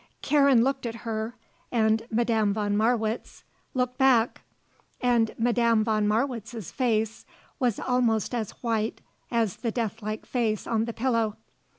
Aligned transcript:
Karen 0.23 0.63
looked 0.63 0.87
at 0.87 0.95
her 1.05 1.35
and 1.71 2.07
Madame 2.09 2.55
von 2.55 2.75
Marwitz 2.75 3.43
looked 3.75 3.99
back, 3.99 4.41
and 4.99 5.35
Madame 5.37 5.83
von 5.83 6.07
Marwitz's 6.07 6.71
face 6.71 7.23
was 7.59 7.79
almost 7.79 8.33
as 8.33 8.49
white 8.63 8.99
as 9.29 9.57
the 9.57 9.69
death 9.69 10.01
like 10.01 10.25
face 10.25 10.65
on 10.65 10.85
the 10.85 10.93
pillow. 10.93 11.37